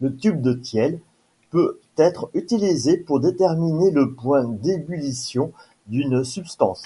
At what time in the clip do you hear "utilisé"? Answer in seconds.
2.32-2.96